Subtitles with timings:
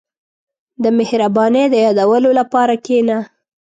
[0.83, 3.17] •د مهربانۍ د یادولو لپاره کښېنه.